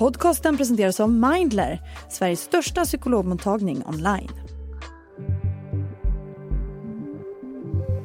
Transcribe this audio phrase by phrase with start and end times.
[0.00, 4.30] Podcasten presenteras av Mindler, Sveriges största psykologmottagning online.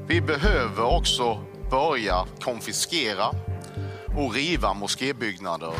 [0.08, 1.38] Vi behöver också
[1.72, 3.26] börja konfiskera
[4.18, 5.72] och riva moskébyggnader.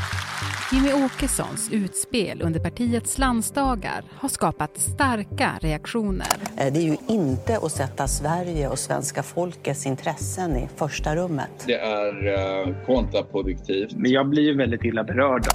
[0.72, 6.28] Jimmy Åkessons utspel under partiets landsdagar har skapat starka reaktioner.
[6.58, 11.64] Eh, det är ju inte att sätta Sverige och svenska folkets intressen i första rummet.
[11.68, 12.28] Det är
[12.68, 13.92] uh, kontraproduktivt.
[13.96, 15.48] Men jag blir väldigt illa berörd.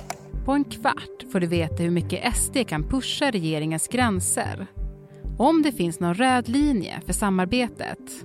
[0.44, 4.66] På en kvart får du veta hur mycket SD kan pusha regeringens gränser.
[5.38, 8.24] Om det finns någon röd linje för samarbetet.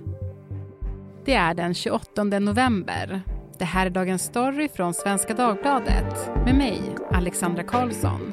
[1.24, 3.22] Det är den 28 november
[3.58, 8.32] det här är Dagens Story från Svenska Dagbladet med mig, Alexandra Karlsson.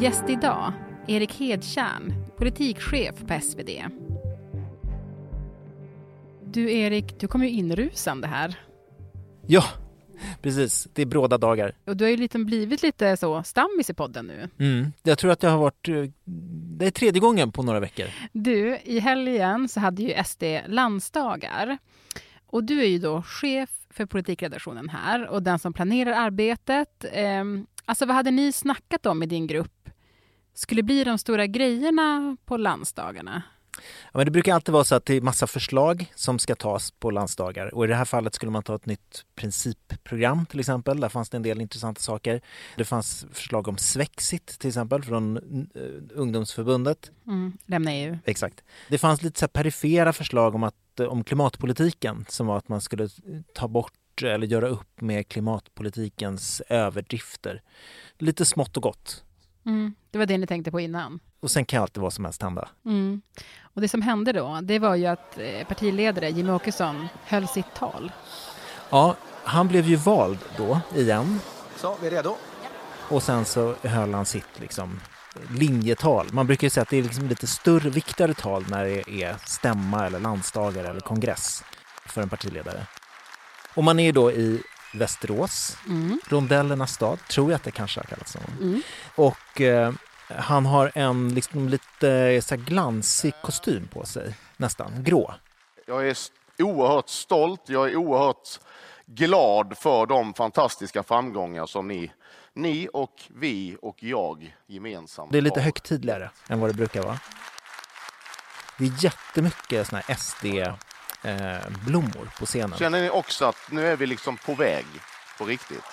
[0.00, 0.72] Gäst idag,
[1.06, 3.70] Erik Hedtjärn, politikchef på SvD.
[6.44, 8.58] Du Erik, du kom ju inrusande här.
[9.46, 9.64] Ja,
[10.42, 10.88] precis.
[10.92, 11.72] Det är bråda dagar.
[11.84, 14.48] Och du har ju lite blivit lite så stammis i podden nu.
[14.58, 14.92] Mm.
[15.02, 16.04] Jag tror att det har varit, eh,
[16.78, 18.06] det är tredje gången på några veckor.
[18.32, 21.78] Du, i helgen så hade ju SD landsdagar.
[22.46, 27.04] Och du är ju då chef för politikredaktionen här och den som planerar arbetet.
[27.12, 27.44] Eh,
[27.84, 29.88] alltså vad hade ni snackat om i din grupp?
[30.54, 33.42] Skulle bli de stora grejerna på landsdagarna?
[33.78, 36.90] Ja, men det brukar alltid vara så att det är massa förslag som ska tas
[36.90, 41.00] på landsdagar och i det här fallet skulle man ta ett nytt principprogram till exempel.
[41.00, 42.40] Där fanns det en del intressanta saker.
[42.76, 45.36] Det fanns förslag om Svexit till exempel från
[45.76, 47.10] uh, ungdomsförbundet.
[47.26, 48.18] Mm, lämna EU.
[48.24, 48.64] Exakt.
[48.88, 53.08] Det fanns lite så perifera förslag om, att, om klimatpolitiken som var att man skulle
[53.54, 57.62] ta bort eller göra upp med klimatpolitikens överdrifter.
[58.18, 59.24] Lite smått och gott.
[59.66, 61.20] Mm, det var det ni tänkte på innan?
[61.40, 62.68] Och sen kan alltid vad som helst hända.
[62.86, 63.22] Mm.
[63.62, 67.74] Och det som hände då, det var ju att eh, partiledare Jimmie Åkesson höll sitt
[67.74, 68.12] tal.
[68.90, 71.40] Ja, han blev ju vald då igen.
[71.76, 72.36] Så, vi är redo.
[73.08, 75.00] Och sen så höll han sitt liksom
[75.50, 76.26] linjetal.
[76.32, 79.36] Man brukar ju säga att det är liksom lite större, viktigare tal när det är
[79.46, 81.64] stämma eller landsdagar eller kongress
[82.06, 82.86] för en partiledare.
[83.74, 86.20] Och man är ju då i Västerås, mm.
[86.28, 88.36] rondellernas stad, tror jag att det kanske har kallats.
[88.60, 88.82] Mm.
[89.14, 89.92] Och eh,
[90.28, 95.34] han har en liksom lite så glansig kostym på sig, nästan grå.
[95.86, 96.16] Jag är
[96.58, 98.48] oerhört stolt, jag är oerhört
[99.06, 102.12] glad för de fantastiska framgångar som ni,
[102.54, 105.64] ni och vi och jag gemensamt Det är lite har.
[105.64, 107.18] högtidligare än vad det brukar vara.
[108.78, 110.91] Det är jättemycket såna här SD-blommor
[111.24, 112.78] eh, på scenen.
[112.78, 114.86] Känner ni också att nu är vi liksom på väg
[115.38, 115.84] på riktigt?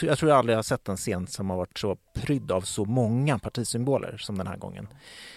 [0.00, 2.84] jag tror jag aldrig har sett en scen som har varit så prydd av så
[2.84, 4.88] många partisymboler som den här gången.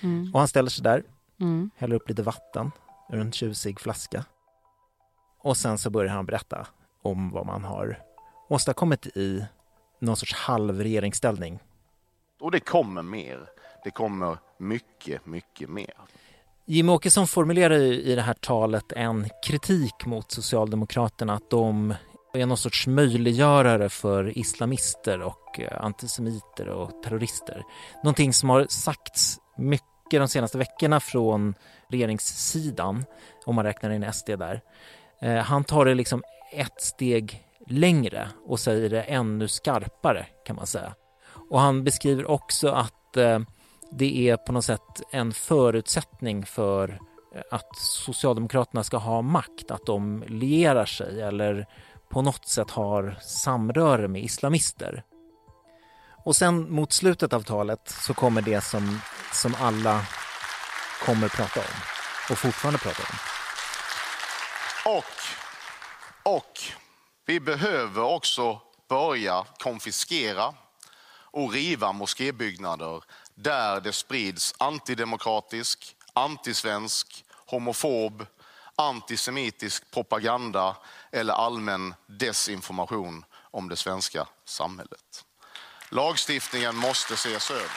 [0.01, 0.33] Mm.
[0.33, 1.03] Och han ställer sig där,
[1.39, 1.71] mm.
[1.77, 2.71] häller upp lite vatten
[3.09, 4.25] ur en tjusig flaska.
[5.37, 6.67] Och sen så börjar han berätta
[7.01, 7.99] om vad man har
[8.47, 9.45] åstadkommit i
[9.99, 11.59] någon sorts halvregeringsställning.
[12.39, 13.49] Och det kommer mer.
[13.83, 15.93] Det kommer mycket, mycket mer.
[16.71, 21.93] Jimmie Åkesson formulerar i det här talet en kritik mot Socialdemokraterna att de
[22.33, 27.63] är någon sorts möjliggörare för islamister och eh, antisemiter och terrorister.
[28.03, 31.53] Någonting som har sagts mycket de senaste veckorna från
[31.89, 33.05] regeringssidan,
[33.45, 34.61] om man räknar in SD där.
[35.21, 36.23] Eh, han tar det liksom
[36.53, 40.93] ett steg längre och säger det ännu skarpare kan man säga.
[41.49, 43.39] Och han beskriver också att eh,
[43.91, 46.99] det är på något sätt en förutsättning för
[47.35, 51.67] eh, att Socialdemokraterna ska ha makt, att de lierar sig eller
[52.09, 55.03] på något sätt har samröre med islamister.
[56.25, 58.99] Och sen mot slutet av talet så kommer det som,
[59.33, 60.05] som alla
[61.05, 61.75] kommer prata om
[62.31, 63.17] och fortfarande pratar om.
[64.97, 66.59] Och, och
[67.25, 70.53] vi behöver också börja konfiskera
[71.31, 73.03] och riva moskébyggnader
[73.43, 78.25] där det sprids antidemokratisk, antisvensk, homofob,
[78.75, 80.77] antisemitisk propaganda
[81.11, 85.25] eller allmän desinformation om det svenska samhället.
[85.89, 87.71] Lagstiftningen måste ses över.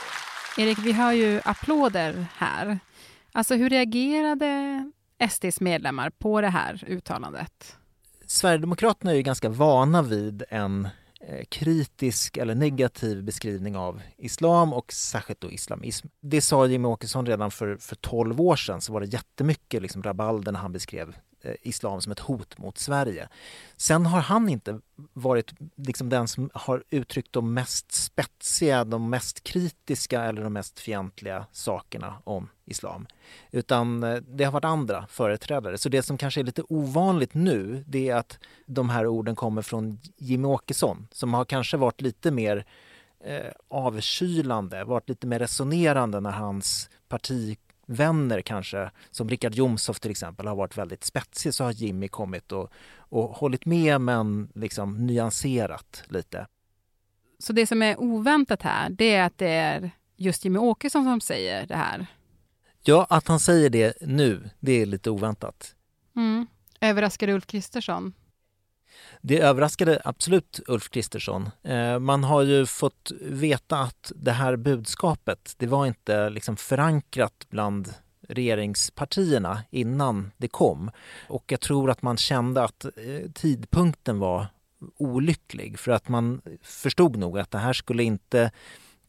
[0.59, 2.79] Erik, vi har ju applåder här.
[3.33, 4.91] Alltså hur reagerade
[5.31, 7.77] SDs medlemmar på det här uttalandet?
[8.27, 10.89] Sverigedemokraterna är ju ganska vana vid en
[11.29, 16.09] Eh, kritisk eller negativ beskrivning av islam och särskilt då islamism.
[16.21, 20.03] Det sa Jimmie Åkesson redan för, för 12 år sedan så var det jättemycket liksom
[20.03, 23.29] rabalder när han beskrev Eh, islam som ett hot mot Sverige.
[23.77, 24.81] Sen har han inte
[25.13, 30.81] varit liksom den som har uttryckt de mest spetsiga, de mest kritiska eller de mest
[30.81, 33.07] fientliga sakerna om islam.
[33.51, 35.79] Utan eh, det har varit andra företrädare.
[35.79, 39.63] Så det som kanske är lite ovanligt nu det är att de här orden kommer
[39.63, 42.65] från Jimmy Åkesson som har kanske varit lite mer
[43.25, 46.91] eh, avkylande, varit lite mer resonerande när hans
[47.87, 52.53] partivänner kanske, som Richard Jomshof till exempel, har varit väldigt spetsig så har Jimmy kommit
[52.53, 56.47] och, och hållit med men liksom nyanserat lite.
[57.39, 61.21] Så det som är oväntat här, det är att det är just Jimmy Åkesson som
[61.21, 62.07] säger det här?
[62.83, 65.75] Ja, att han säger det nu, det är lite oväntat.
[66.17, 66.47] Mm.
[66.81, 68.13] Överraskar Ulf Kristersson?
[69.21, 71.51] Det överraskade absolut Ulf Kristersson.
[71.63, 77.47] Eh, man har ju fått veta att det här budskapet, det var inte liksom förankrat
[77.49, 77.95] bland
[78.29, 80.91] regeringspartierna innan det kom.
[81.29, 84.47] Och jag tror att man kände att eh, tidpunkten var
[84.97, 88.51] olycklig för att man förstod nog att det här skulle inte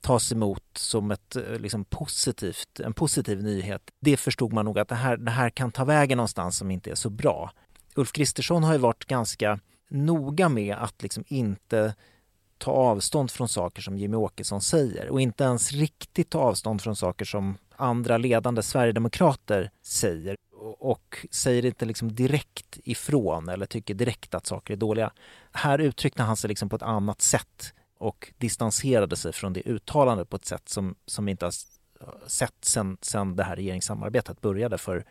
[0.01, 3.81] tas emot som ett, eh, liksom, positivt, en positiv nyhet.
[3.99, 6.91] Det förstod man nog att det här, det här kan ta vägen någonstans som inte
[6.91, 7.51] är så bra.
[7.95, 9.59] Ulf Kristersson har ju varit ganska
[9.89, 11.95] noga med att liksom inte
[12.57, 16.95] ta avstånd från saker som Jimmy Åkesson säger och inte ens riktigt ta avstånd från
[16.95, 20.37] saker som andra ledande sverigedemokrater säger
[20.79, 25.11] och säger inte liksom direkt ifrån eller tycker direkt att saker är dåliga.
[25.51, 30.29] Här uttryckte han sig liksom på ett annat sätt och distanserade sig från det uttalandet
[30.29, 31.53] på ett sätt som, som vi inte har
[32.27, 35.05] sett sen, sen det här regeringssamarbetet började för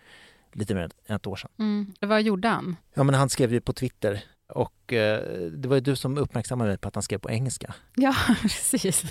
[0.52, 1.50] lite mer än ett år sedan.
[1.58, 1.92] Mm.
[2.00, 2.76] Vad gjorde han?
[2.94, 6.70] Ja, men han skrev ju på Twitter och eh, det var ju du som uppmärksammade
[6.70, 7.75] mig på att han skrev på engelska.
[7.94, 9.05] Ja, precis.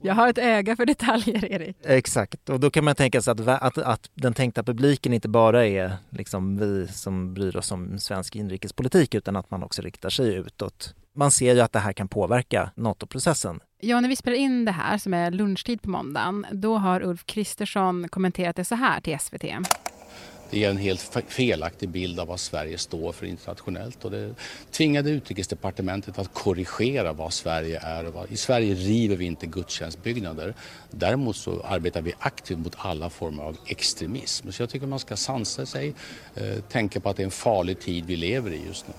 [0.00, 1.76] Jag har ett öga för detaljer, Erik.
[1.82, 5.66] Exakt, och då kan man tänka sig att, att, att den tänkta publiken inte bara
[5.66, 10.34] är liksom vi som bryr oss om svensk inrikespolitik utan att man också riktar sig
[10.34, 10.94] utåt.
[11.16, 13.60] Man ser ju att det här kan påverka NATO-processen.
[13.80, 17.26] Ja, när vi spelar in det här, som är lunchtid på måndagen, då har Ulf
[17.26, 19.44] Kristersson kommenterat det så här till SVT.
[20.50, 24.34] Det ger en helt felaktig bild av vad Sverige står för internationellt och det
[24.70, 28.32] tvingade utrikesdepartementet att korrigera vad Sverige är.
[28.32, 30.54] I Sverige river vi inte gudstjänstbyggnader.
[30.90, 34.50] Däremot så arbetar vi aktivt mot alla former av extremism.
[34.50, 35.94] Så jag tycker man ska sansa sig,
[36.34, 38.94] eh, tänka på att det är en farlig tid vi lever i just nu.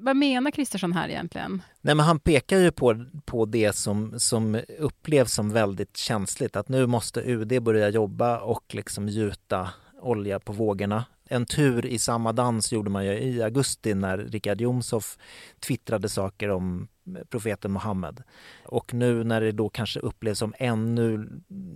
[0.00, 1.62] Vad menar Kristersson här egentligen?
[1.80, 6.68] Nej, men han pekar ju på, på det som, som upplevs som väldigt känsligt, att
[6.68, 9.68] nu måste UD börja jobba och liksom gjuta
[10.00, 11.04] olja på vågorna.
[11.28, 15.18] En tur i samma dans gjorde man ju i augusti när Richard Jomshof
[15.60, 16.88] twittrade saker om
[17.28, 18.22] profeten Muhammed.
[18.64, 21.28] Och nu när det då kanske upplevs som ännu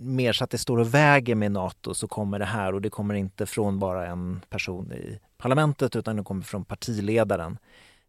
[0.02, 2.90] mer så att det står och väger med Nato så kommer det här och det
[2.90, 7.58] kommer inte från bara en person i parlamentet utan det kommer från partiledaren.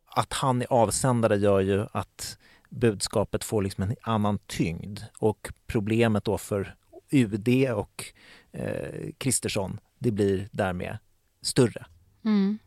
[0.06, 2.38] Att han är avsändare gör ju att
[2.70, 6.76] budskapet får liksom en annan tyngd och problemet då för
[7.10, 8.06] UD och
[8.52, 10.98] eh, Kristersson det blir därmed
[11.42, 11.86] större.
[12.26, 12.58] Mm.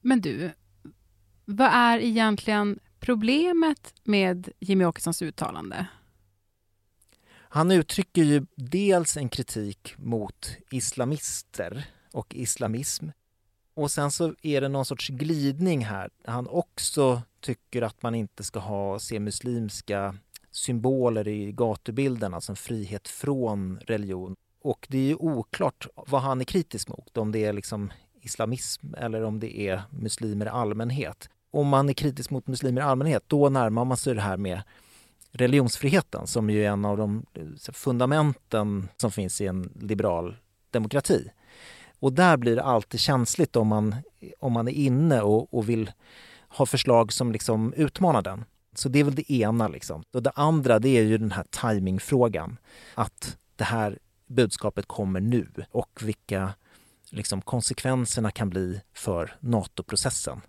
[0.00, 0.52] Men du,
[1.44, 5.86] vad är egentligen problemet med Jimmy Åkessons uttalande?
[7.30, 13.08] Han uttrycker ju dels en kritik mot islamister och islamism.
[13.74, 16.10] Och sen så är det någon sorts glidning här.
[16.24, 20.16] Han också tycker att man inte ska ha, se muslimska
[20.50, 24.36] symboler i gatubilden, alltså en frihet från religion.
[24.64, 28.94] Och det är ju oklart vad han är kritisk mot, om det är liksom islamism
[28.94, 31.28] eller om det är muslimer i allmänhet.
[31.50, 34.62] Om man är kritisk mot muslimer i allmänhet, då närmar man sig det här med
[35.32, 40.36] religionsfriheten som ju är en av de eh, fundamenten som finns i en liberal
[40.70, 41.30] demokrati.
[42.00, 43.94] Och där blir det alltid känsligt om man,
[44.38, 45.92] om man är inne och, och vill
[46.48, 48.44] ha förslag som liksom utmanar den.
[48.74, 49.68] Så det är väl det ena.
[49.68, 50.02] Liksom.
[50.12, 52.56] Och det andra det är ju den här timingfrågan.
[52.94, 53.98] Att det här
[54.34, 56.54] budskapet kommer nu och vilka
[57.10, 60.40] liksom, konsekvenserna kan bli för NATO-processen.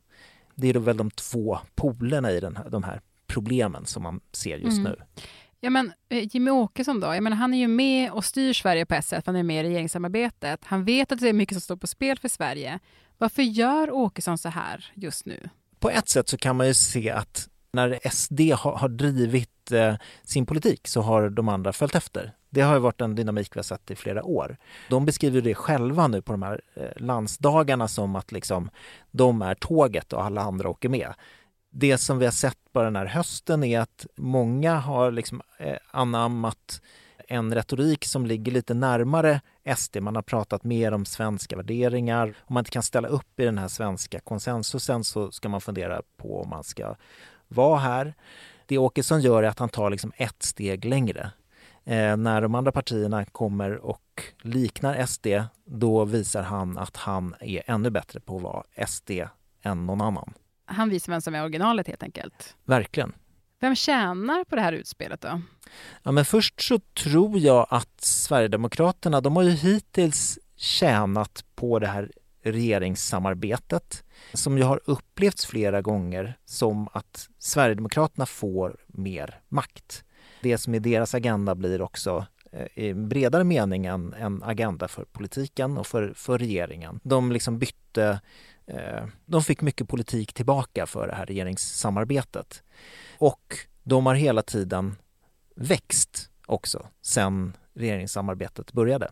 [0.55, 4.21] Det är då väl de två polerna i den här, de här problemen som man
[4.31, 4.91] ser just mm.
[4.91, 5.21] nu.
[5.59, 7.07] Ja, men eh, Jimmy Åkesson då?
[7.07, 9.65] Jag menar, han är ju med och styr Sverige på ett sätt, han är med
[9.65, 10.59] i regeringssamarbetet.
[10.65, 12.79] Han vet att det är mycket som står på spel för Sverige.
[13.17, 15.49] Varför gör Åkesson så här just nu?
[15.79, 19.95] På ett sätt så kan man ju se att när SD har, har drivit eh,
[20.23, 22.33] sin politik så har de andra följt efter.
[22.55, 24.57] Det har ju varit en dynamik vi har sett i flera år.
[24.89, 28.69] De beskriver det själva nu på de här eh, landsdagarna som att liksom,
[29.11, 31.13] de är tåget och alla andra åker med.
[31.69, 35.77] Det som vi har sett på den här hösten är att många har liksom eh,
[35.91, 36.81] anammat
[37.27, 39.41] en retorik som ligger lite närmare
[39.77, 39.97] SD.
[40.01, 42.27] Man har pratat mer om svenska värderingar.
[42.27, 46.01] Om man inte kan ställa upp i den här svenska konsensusen så ska man fundera
[46.17, 46.95] på om man ska
[47.47, 48.13] vara här.
[48.65, 51.31] Det Åkesson gör är att han tar liksom ett steg längre.
[51.85, 55.27] Eh, när de andra partierna kommer och liknar SD,
[55.65, 59.11] då visar han att han är ännu bättre på att vara SD
[59.61, 60.33] än någon annan.
[60.65, 62.55] Han visar vem som är originalet helt enkelt.
[62.65, 63.13] Verkligen.
[63.59, 65.41] Vem tjänar på det här utspelet då?
[66.03, 71.87] Ja, men först så tror jag att Sverigedemokraterna, de har ju hittills tjänat på det
[71.87, 72.11] här
[72.43, 80.04] regeringssamarbetet som ju har upplevts flera gånger som att Sverigedemokraterna får mer makt.
[80.45, 85.05] Det som är deras agenda blir också eh, i bredare mening en, en agenda för
[85.05, 86.99] politiken och för, för regeringen.
[87.03, 88.21] De liksom bytte,
[88.65, 92.63] eh, de fick mycket politik tillbaka för det här regeringssamarbetet.
[93.17, 94.95] Och de har hela tiden
[95.55, 99.11] växt också sen regeringssamarbetet började.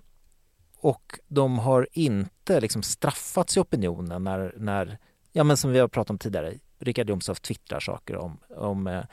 [0.77, 4.97] Och de har inte liksom straffats i opinionen när, när
[5.31, 9.03] ja men som vi har pratat om tidigare, Richard Jomshof twittrar saker om, om eh,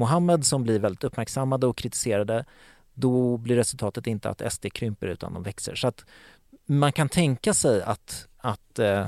[0.00, 2.44] Mohammed som blir väldigt uppmärksammade och kritiserade.
[2.94, 5.74] Då blir resultatet inte att SD krymper utan de växer.
[5.74, 6.04] Så att
[6.66, 9.06] man kan tänka sig att, att eh,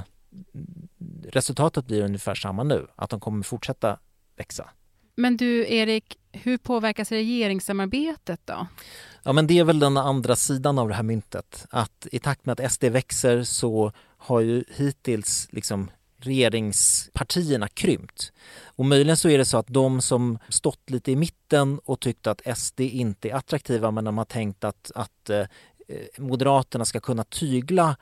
[1.28, 3.98] resultatet blir ungefär samma nu, att de kommer fortsätta
[4.36, 4.70] växa.
[5.16, 8.66] Men du, Erik, hur påverkas regeringssamarbetet då?
[9.22, 11.66] Ja, men det är väl den andra sidan av det här myntet.
[11.70, 15.90] Att i takt med att SD växer så har ju hittills liksom
[16.26, 18.32] regeringspartierna krympt.
[18.64, 22.26] Och möjligen så är det så att de som stått lite i mitten och tyckt
[22.26, 25.46] att SD inte är attraktiva men de har tänkt att, att eh,
[26.18, 27.96] Moderaterna ska kunna tygla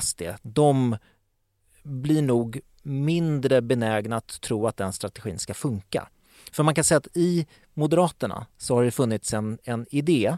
[0.00, 0.96] SD, de
[1.82, 6.08] blir nog mindre benägna att tro att den strategin ska funka.
[6.52, 10.36] För man kan säga att i Moderaterna så har det funnits en, en idé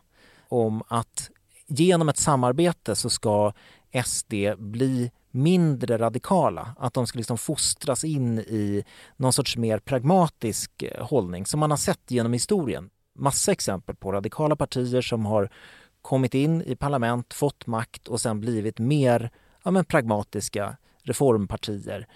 [0.49, 1.31] om att
[1.67, 3.53] genom ett samarbete så ska
[4.05, 6.75] SD bli mindre radikala.
[6.79, 8.85] Att de ska liksom fostras in i
[9.17, 12.91] någon sorts mer pragmatisk eh, hållning som man har sett genom historien.
[13.15, 15.51] Massa exempel på radikala partier som har
[16.03, 19.31] kommit in i parlament, fått makt och sen blivit mer
[19.63, 22.07] ja, men pragmatiska reformpartier.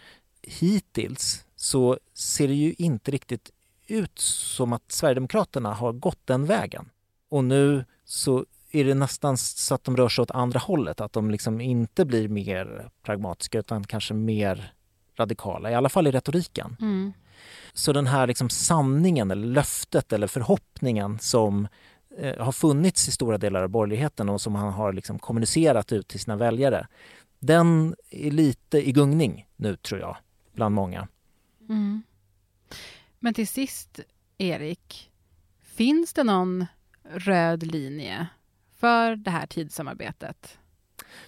[0.42, 3.50] Hittills så ser det ju inte riktigt
[3.86, 6.90] ut som att Sverigedemokraterna har gått den vägen.
[7.28, 8.44] Och nu så
[8.76, 12.04] är det nästan så att de rör sig åt andra hållet, att de liksom inte
[12.04, 14.72] blir mer pragmatiska utan kanske mer
[15.18, 16.76] radikala, i alla fall i retoriken.
[16.80, 17.12] Mm.
[17.72, 21.68] Så den här liksom sanningen eller löftet eller förhoppningen som
[22.18, 26.08] eh, har funnits i stora delar av borgerligheten och som han har liksom kommunicerat ut
[26.08, 26.86] till sina väljare,
[27.38, 30.16] den är lite i gungning nu tror jag,
[30.52, 31.08] bland många.
[31.68, 32.02] Mm.
[33.18, 34.00] Men till sist,
[34.38, 35.10] Erik,
[35.62, 36.66] finns det någon
[37.10, 38.26] röd linje
[38.86, 40.58] för det här tidssamarbetet?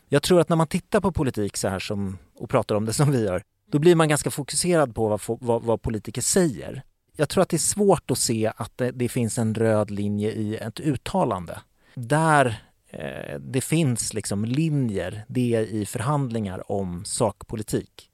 [0.08, 2.92] Jag tror att när man tittar på politik så här som, och pratar om det
[2.92, 6.82] som vi gör, då blir man ganska fokuserad på vad, vad, vad politiker säger.
[7.16, 10.30] Jag tror att det är svårt att se att det, det finns en röd linje
[10.30, 11.60] i ett uttalande.
[11.94, 18.10] Där eh, det finns liksom linjer, det är i förhandlingar om sakpolitik.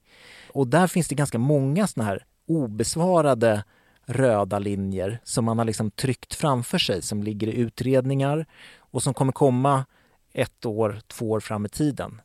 [0.52, 3.64] Och där finns det ganska många såna här obesvarade
[4.06, 8.46] röda linjer som man har liksom tryckt framför sig som ligger i utredningar
[8.94, 9.84] och som kommer komma
[10.32, 12.20] ett år, två år fram i tiden.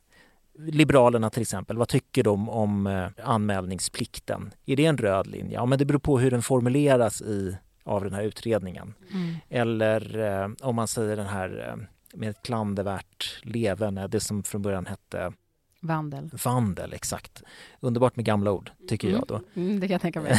[0.58, 4.54] Liberalerna till exempel, vad tycker de om eh, anmälningsplikten?
[4.66, 5.54] Är det en röd linje?
[5.54, 8.94] Ja, men det beror på hur den formuleras i, av den här utredningen.
[9.12, 9.34] Mm.
[9.48, 11.86] Eller eh, om man säger den här eh,
[12.18, 15.32] med ett klandervärt leverne, det som från början hette
[15.80, 16.30] Vandel.
[16.44, 17.42] Vandel, exakt.
[17.80, 19.18] Underbart med gamla ord, tycker mm.
[19.18, 19.60] jag då.
[19.60, 20.34] Mm, det kan jag tänka mig.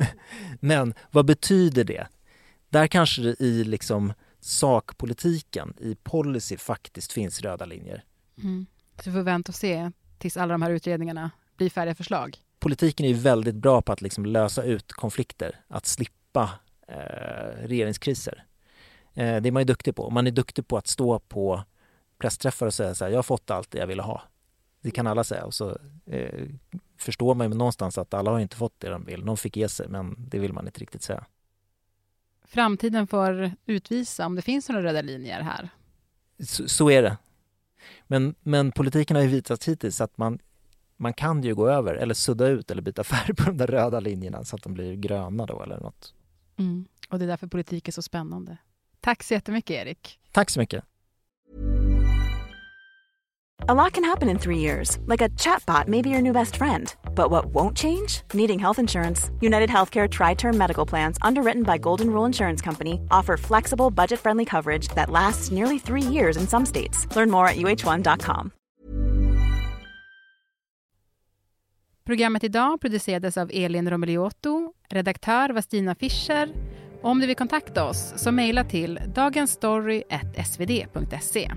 [0.60, 2.06] Men vad betyder det?
[2.68, 4.12] Där kanske det i liksom
[4.44, 8.04] sakpolitiken, i policy, faktiskt finns röda linjer.
[8.38, 8.66] Mm.
[9.02, 12.38] Så vi får vänta och se tills alla de här utredningarna blir färdiga förslag.
[12.58, 16.50] Politiken är väldigt bra på att liksom lösa ut konflikter, att slippa
[16.88, 18.44] eh, regeringskriser.
[19.14, 20.10] Eh, det är man ju duktig på.
[20.10, 21.64] Man är duktig på att stå på
[22.18, 24.22] pressträffar och säga så här, jag har fått allt det jag ville ha.
[24.80, 26.48] Det kan alla säga och så eh,
[26.98, 29.24] förstår man ju någonstans att alla har inte fått det de vill.
[29.24, 31.24] Någon fick ge sig, men det vill man inte riktigt säga.
[32.54, 35.68] Framtiden får utvisa om det finns några röda linjer här.
[36.42, 37.16] Så, så är det.
[38.06, 40.38] Men, men politiken har ju visat hittills att man,
[40.96, 44.00] man kan ju gå över eller sudda ut eller byta färg på de där röda
[44.00, 46.14] linjerna så att de blir gröna då eller något.
[46.56, 46.84] Mm.
[47.08, 48.56] Och det är därför politik är så spännande.
[49.00, 50.20] Tack så jättemycket Erik.
[50.32, 50.84] Tack så mycket.
[53.60, 56.56] A lot can happen in three years, like a chatbot may be your new best
[56.56, 56.94] friend.
[57.14, 58.22] But what won't change?
[58.34, 59.30] Needing health insurance.
[59.40, 64.20] United Healthcare Tri Term Medical Plans, underwritten by Golden Rule Insurance Company, offer flexible, budget
[64.20, 67.06] friendly coverage that lasts nearly three years in some states.
[67.16, 68.50] Learn more at uh1.com.
[72.04, 74.72] Programmet idag producerades av Elin Romeliotto.
[74.88, 76.48] Redaktör var Stina Fischer.
[77.02, 81.50] Om du vill kontakta oss så mejla till dagensstory.svd.se.